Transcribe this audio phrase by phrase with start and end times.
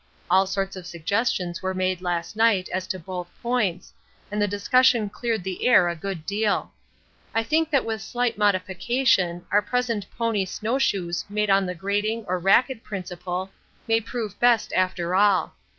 [0.31, 3.93] All sorts of suggestions were made last night as to both points,
[4.31, 6.73] and the discussion cleared the air a good deal.
[7.35, 12.25] I think that with slight modification our present pony snow shoes made on the grating
[12.27, 13.51] or racquet principle
[13.87, 15.53] may prove best after all.